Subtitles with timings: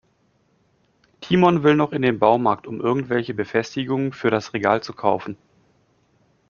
[1.21, 5.37] Timon will noch in den Baumarkt, um irgendwelche Befestigungen für das Regal zu kaufen.